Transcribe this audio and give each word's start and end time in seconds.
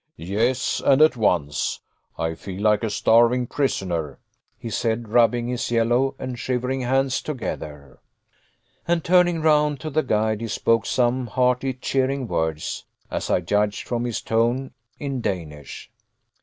"Yes, 0.17 0.81
and 0.83 0.99
at 0.99 1.15
once. 1.15 1.79
I 2.17 2.33
feel 2.33 2.59
like 2.63 2.83
a 2.83 2.89
starving 2.89 3.45
prisoner," 3.45 4.17
he 4.57 4.71
said, 4.71 5.09
rubbing 5.09 5.47
his 5.49 5.69
yellow 5.69 6.15
and 6.17 6.39
shivering 6.39 6.81
hands 6.81 7.21
together. 7.21 7.99
And, 8.87 9.03
turning 9.03 9.43
round 9.43 9.79
to 9.81 9.91
the 9.91 10.01
guide, 10.01 10.41
he 10.41 10.47
spoke 10.47 10.87
some 10.87 11.27
hearty, 11.27 11.75
cheering 11.75 12.27
words, 12.27 12.83
as 13.11 13.29
I 13.29 13.41
judged 13.41 13.87
from 13.87 14.05
his 14.05 14.23
tone, 14.23 14.71
in 14.97 15.21
Danish. 15.21 15.91